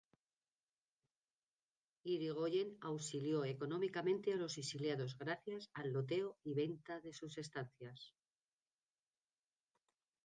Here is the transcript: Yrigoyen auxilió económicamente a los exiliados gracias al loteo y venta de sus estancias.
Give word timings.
Yrigoyen 2.11 2.69
auxilió 2.91 3.43
económicamente 3.45 4.33
a 4.33 4.35
los 4.35 4.57
exiliados 4.57 5.15
gracias 5.15 5.69
al 5.75 5.93
loteo 5.93 6.39
y 6.43 6.55
venta 6.55 6.99
de 7.01 7.13
sus 7.13 7.37
estancias. 7.37 8.15